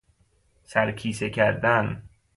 سر 0.63 0.91
کیسه 0.91 1.29
کردن 1.29 2.03